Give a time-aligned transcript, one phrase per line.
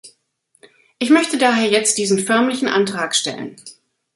[0.97, 3.57] Ich möchte daher jetzt diesen förmlichen Antrag stellen.